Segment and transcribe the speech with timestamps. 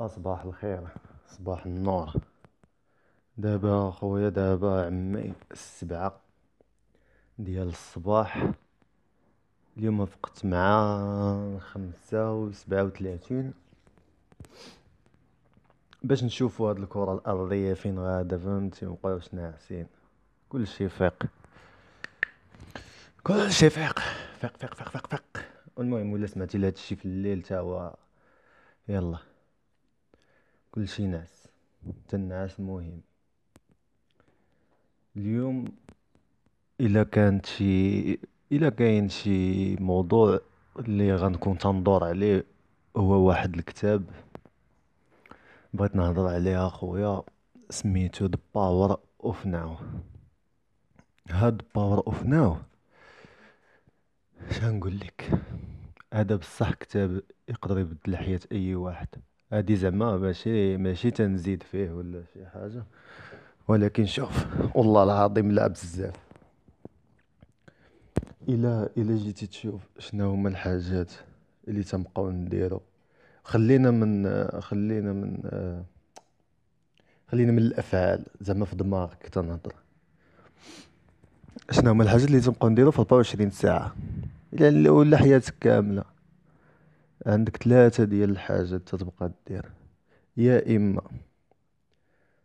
[0.00, 0.88] أصباح الخير
[1.28, 2.12] صباح النور.
[3.36, 6.20] دابا خويا دابا عمي السبعة
[7.38, 8.50] ديال الصباح.
[9.76, 13.52] اليوم فقت مع خمسة وسبعة وثلاثين.
[16.02, 19.86] باش نشوفو هاد الكرة الأرضية فين غادا فهمتي مبقاوش ناعسين.
[20.48, 21.26] كلشي فيق.
[23.24, 23.98] كلشي فيق.
[24.40, 25.44] فيق فيق فيق فيق فيق.
[25.78, 27.96] المهم ولا سمعتي لهادشي في الليل تا
[28.88, 29.18] يلا.
[30.78, 31.48] كلشي ناعس
[31.88, 33.00] حتى النعاس مهم.
[35.16, 35.64] اليوم
[36.80, 38.12] إلا كانت شي
[38.52, 40.40] إلا كاين شي موضوع
[40.78, 42.44] اللي غنكون تندور عليه
[42.96, 44.04] هو واحد الكتاب
[45.74, 47.22] بغيت نهضر عليه اخويا
[47.70, 49.82] سميتو The Power of Now.
[51.30, 52.56] هاد Power of Now
[54.50, 55.30] شنقول لك
[56.14, 59.08] هذا بصح كتاب يقدر يبدل حياة أي واحد.
[59.52, 62.84] هادي زعما ماشي ماشي تنزيد فيه ولا شي حاجة.
[63.68, 66.14] ولكن شوف والله العظيم لا بزاف.
[68.48, 71.12] إلا إلا جيتي تشوف شنو هما الحاجات
[71.68, 72.80] اللي تنبقاو نديرو.
[73.44, 75.42] خلينا من خلينا من
[77.28, 79.74] خلينا من الأفعال زعما في دماغك تنهضر.
[81.70, 83.96] شنو هما الحاجات اللي تنبقاو نديرو في 24 ساعة؟
[84.52, 86.17] إلا ولا حياتك كاملة.
[87.26, 89.72] عندك ثلاثة ديال الحاجات تتبقى دير.
[90.36, 91.02] يا إما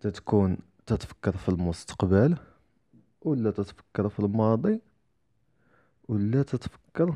[0.00, 0.56] تتكون
[0.86, 2.36] تتفكر في المستقبل
[3.22, 4.80] ولا تتفكر في الماضي
[6.08, 7.12] ولا تتفكر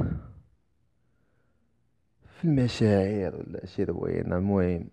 [2.38, 4.36] في المشاعر ولا شي روينة.
[4.36, 4.88] المهم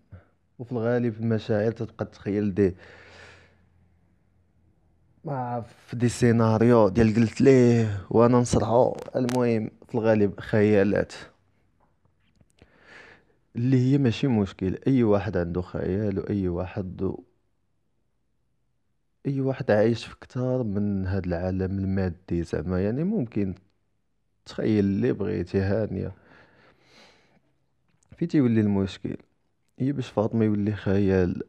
[0.58, 2.74] وفي الغالب المشاعر تتبقى تخيل دي
[5.24, 11.12] ما في دي سيناريو ديال قلت ليه وأنا نصرعو المهم في الغالب خيالات.
[13.56, 14.78] اللي هي ماشي مشكل.
[14.86, 17.14] أي واحد عنده خيال وأي واحد
[19.26, 22.84] أي واحد عايش في كتار من هاد العالم المادي زعما.
[22.84, 23.54] يعني ممكن
[24.46, 26.12] تخيل اللي بغيتي هانية.
[28.16, 29.16] في تيولي المشكل.
[29.78, 31.42] هي باش فاطمة يولي خيال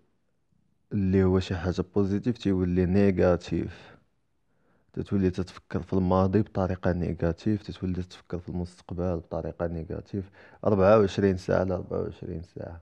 [0.93, 3.96] اللي هو شي حاجة positif تيولي négatif
[4.97, 10.29] تتولي تتفكر في الماضي بطريقة négatif تتولي تتفكر في المستقبل بطريقة négatif.
[10.63, 12.81] ربعة وعشرين ساعة على ربعة وعشرين ساعة.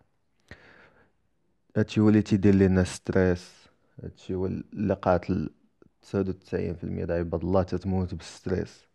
[1.77, 3.65] هادشي هو اللي تيدير لينا stress.
[4.03, 5.49] هادشي هو اللي قاتل
[6.01, 8.85] تسعود وتسعين في المية عباد الله تتموت بال stress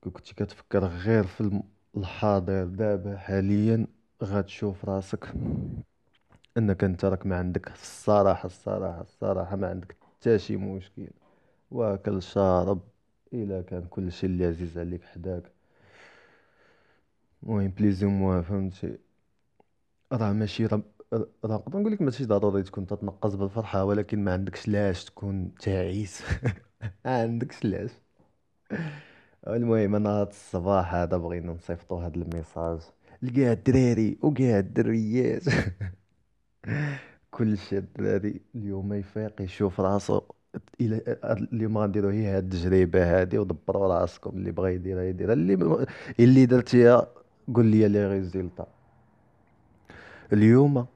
[0.00, 1.62] كون كنتي كتفكر غير في
[1.96, 3.86] الحاضر دابا حاليا
[4.24, 5.34] غتشوف راسك
[6.58, 11.08] إنك أنت راك ما عندك الصراحة الصراحة الصراحة ما عندك حتى شي مشكل.
[11.70, 12.80] واكل شارب
[13.32, 15.52] إلا كان كلشي اللي عزيز عليك حداك.
[17.42, 18.98] المهم بليزي موا فهمتي؟
[20.12, 20.82] راه ماشي راه
[21.44, 26.22] راه نقدر نقول لك ماشي ضروري تكون تتنقص بالفرحة ولكن ما عندكش لاش تكون تعيس.
[27.04, 27.90] ما عندكش لاش.
[29.46, 32.80] المهم أنا هاد الصباح هذا بغينا نصيفطو هاد ال message.
[33.22, 35.42] لكاع الدراري وكاع الدريات.
[37.30, 40.20] كلشي الدراري اليوم يفيق يشوف راسو.
[40.80, 41.18] إلى
[41.52, 45.86] اليوم غنديرو هي هاد التجربة هادي ودبروا راسكم اللي بغا يديرها يديرها اللي
[46.20, 47.06] اللي درتيها
[47.54, 48.66] قول لي les résultats
[50.32, 50.86] اليوم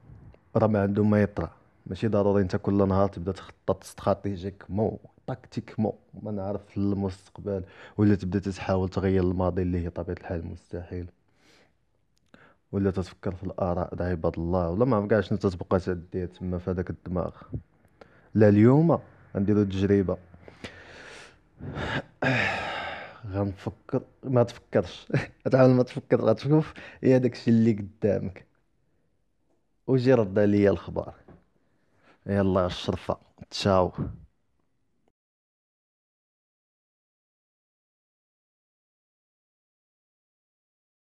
[0.56, 1.51] راه ما عنده ما يطرا.
[1.87, 7.62] ماشي ضروري انت كل نهار تبدا تخطط استراتيجيكمون تاكتيكمون ما نعرف للمستقبل
[7.97, 11.06] ولا تبدا تحاول تغير الماضي اللي هي طبيعة الحال مستحيل
[12.72, 14.71] ولا تتفكر في الآراء د عباد الله.
[14.71, 17.31] ولا ما عرف شنو تتبقى تدير تما في هذاك الدماغ.
[18.34, 18.99] لا اليوم
[19.37, 20.16] غنديرو تجربة
[23.26, 25.06] غنفكر ما تفكرش.
[25.47, 28.47] غتحاول ما تفكر غتشوف هي داكشي اللي قدامك.
[29.87, 31.15] وجي رد عليا الخبار
[32.26, 33.16] يلا الشرفة.
[33.50, 33.92] تشاو.